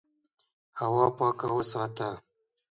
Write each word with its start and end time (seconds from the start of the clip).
هوا 0.79 1.05
پاکه 1.17 1.47
وساته. 1.55 2.09